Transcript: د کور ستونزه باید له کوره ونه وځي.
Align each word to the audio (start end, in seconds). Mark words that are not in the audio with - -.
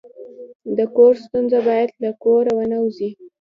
د 0.77 0.79
کور 0.95 1.13
ستونزه 1.25 1.59
باید 1.67 1.89
له 2.03 2.11
کوره 2.23 2.51
ونه 2.57 2.77
وځي. 2.83 3.09